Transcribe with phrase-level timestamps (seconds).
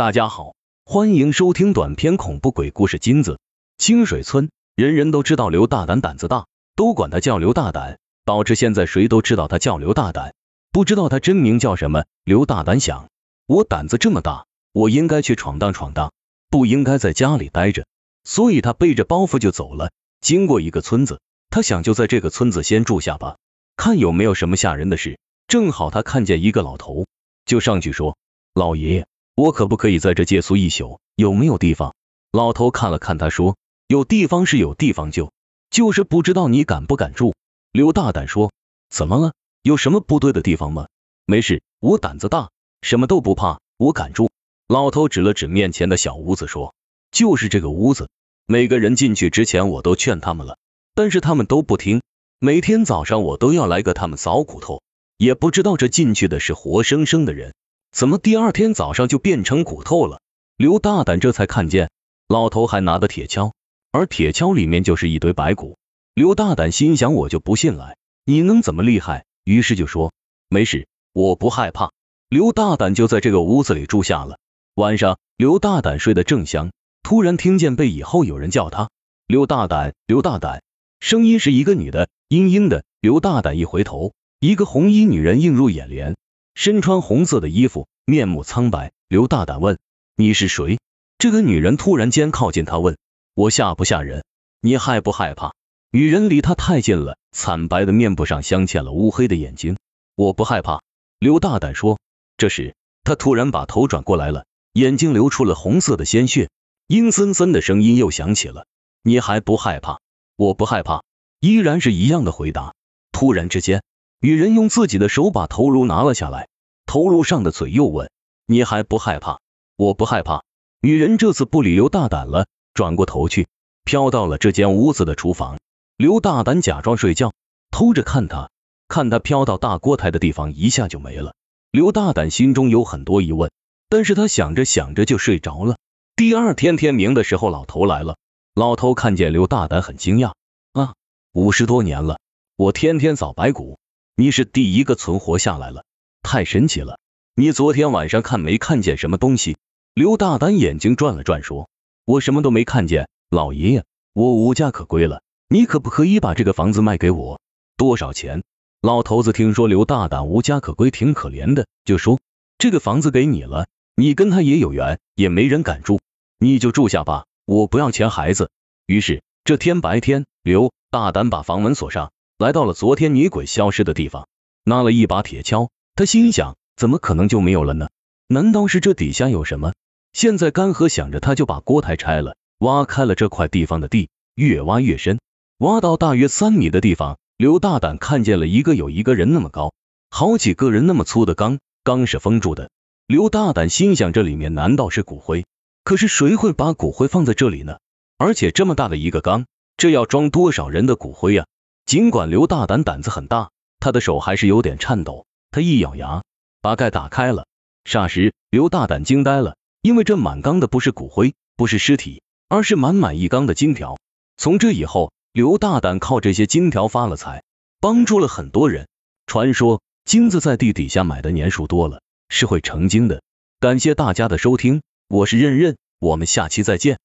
[0.00, 0.54] 大家好，
[0.86, 3.38] 欢迎收听短篇恐怖鬼故事《金子
[3.76, 4.48] 清水村》。
[4.74, 10.32] 人人都知道刘大胆胆子大，都管他叫刘大胆，导致现在谁都知道他叫刘大胆，
[10.72, 12.06] 不知道他真名叫什么。
[12.24, 13.10] 刘大胆想，
[13.46, 16.14] 我胆子这么大，我应该去闯荡闯荡，
[16.48, 17.84] 不应该在家里待着，
[18.24, 19.90] 所以他背着包袱就走了。
[20.22, 21.20] 经过一个村子，
[21.50, 23.36] 他想就在这个村子先住下吧，
[23.76, 25.20] 看有没有什么吓人的事。
[25.46, 27.04] 正好他看见一个老头，
[27.44, 28.16] 就上去说
[28.54, 29.06] ：“老爷爷。”
[29.40, 31.00] 我可不可以在这借宿一宿？
[31.16, 31.94] 有没有地方？
[32.30, 33.56] 老头看了看他，说
[33.88, 35.32] ：“有地方是有地方，就
[35.70, 37.34] 就是不知道你敢不敢住。”
[37.72, 38.52] 刘大胆说
[38.92, 39.32] ：“怎么了？
[39.62, 40.88] 有什么不对的地方吗？”
[41.24, 42.50] 没事，我胆子大，
[42.82, 44.28] 什么都不怕，我敢住。
[44.68, 46.74] 老头指了指面前的小屋子，说
[47.10, 48.10] ：“就是这个屋子。
[48.44, 50.58] 每个人进去之前，我都劝他们了，
[50.94, 52.02] 但是他们都不听。
[52.40, 54.82] 每天早上我都要来个他们扫骨头，
[55.16, 57.54] 也不知道这进去的是活生生的人。”
[57.92, 60.20] 怎么第二天早上就变成骨头了？
[60.56, 61.90] 刘大胆这才看见，
[62.28, 63.52] 老头还拿的铁锹，
[63.90, 65.76] 而铁锹里面就是一堆白骨。
[66.14, 69.24] 刘大胆心想，我就不信了，你能怎么厉害？
[69.44, 70.12] 于是就说，
[70.48, 71.90] 没事，我不害怕。
[72.28, 74.38] 刘大胆就在这个屋子里住下了。
[74.74, 76.70] 晚上，刘大胆睡得正香，
[77.02, 78.90] 突然听见背以后有人叫他，
[79.26, 80.62] 刘大胆，刘大胆，
[81.00, 82.84] 声音是一个女的，嘤嘤的。
[83.00, 86.16] 刘大胆一回头，一个红衣女人映入眼帘。
[86.60, 88.92] 身穿红色的衣服，面目苍白。
[89.08, 89.78] 刘大胆问
[90.14, 90.78] ：“你是谁？”
[91.16, 92.98] 这个女人突然间靠近他问
[93.32, 94.24] ：“我吓不吓人？
[94.60, 95.54] 你害不害怕？”
[95.90, 99.78] 女人离他太近了，惨白的面部上镶嵌了乌黑的眼睛。
[100.16, 100.82] 我不害怕。
[101.18, 101.98] 刘大胆说。
[102.36, 102.74] 这时，
[103.04, 106.50] 他突然把头转过来了，眼睛流出了红色的鲜血，
[106.86, 108.66] 阴森森的声音又响起了
[109.02, 109.98] ：“你还不害怕？”
[110.36, 111.04] 我不害怕，
[111.40, 112.74] 依然是一样的回答。
[113.12, 113.82] 突然之间，
[114.20, 116.48] 女人用自己的手把头颅拿了下来。
[116.84, 118.10] 头颅上的嘴又问
[118.46, 119.40] ：“你还不害怕？”
[119.76, 120.42] 我不害怕。
[120.82, 123.48] 女人这次不理刘大胆了，转过头去，
[123.84, 125.58] 飘到了这间屋子的厨房。
[125.96, 127.32] 刘大胆假装睡觉，
[127.70, 128.50] 偷着看他，
[128.88, 131.34] 看他飘到大锅台的地方，一下就没了。
[131.70, 133.50] 刘大胆心中有很多疑问，
[133.88, 135.76] 但是他想着想着就睡着了。
[136.16, 138.16] 第二天天明的时候，老头来了。
[138.54, 140.32] 老头看见刘大胆，很惊讶
[140.72, 140.94] 啊，
[141.32, 142.18] 五十多年了，
[142.56, 143.78] 我天天扫白骨，
[144.20, 145.86] 你是第一个存活下来了。
[146.22, 147.00] 太神奇了！
[147.36, 149.56] 你昨天晚上看没看见什么东西？
[149.94, 151.70] 刘大胆眼睛转了转，说
[152.04, 153.82] ：“我什么都没看见，老爷爷，
[154.12, 157.40] 我无家可归了，你可不可以把这个房子卖给我？
[157.78, 158.42] 多少钱？”
[158.82, 162.20] 老头子听说刘大胆无家可归，挺可怜的，就说
[162.58, 165.98] ：“这个房子给你了，你跟他也有缘，也没人敢住，
[166.38, 168.50] 你就住下吧，我不要钱，孩子。”
[168.84, 174.26] 于是这天白天，刘大胆把房门锁上，来到了昨天女鬼消失的地方，
[174.64, 175.68] 拿了一把铁锹。
[175.94, 177.90] 他心想，怎么可能就没有了呢？
[178.28, 179.74] 难道是这底下有什么？
[180.14, 185.20] 现在干涸想着，他就把锅台拆了，挖开了这块地方的地，越挖越深，
[185.58, 189.74] 挖到大约三米的地方，刘大胆看见了一个有一个人那么高，
[190.08, 192.70] 好几个人那么粗的缸，缸是封住的。
[193.06, 195.44] 刘大胆心想，这里面难道是骨灰？
[195.84, 197.76] 可是谁会把骨灰放在这里呢？
[198.16, 199.44] 而且这么大的一个缸，
[199.76, 201.44] 这要装多少人的骨灰呀？
[201.90, 205.26] 尽管刘大胆胆子很大，他的手还是有点颤抖。
[205.50, 206.22] 他一咬牙，
[206.62, 207.48] 把盖打开了。
[207.84, 213.98] 霎时，刘大胆惊呆了，因为这满缸的不是骨灰，不是尸体，而是满满一缸的金条。
[214.36, 217.42] 从这以后，刘大胆靠这些金条发了财，
[217.80, 218.86] 帮助了很多人。
[219.26, 223.20] 传说金子在地底下买的年数多了，是会成精的。
[223.58, 227.00] 感谢大家的收听，我是任任，我们下期再见。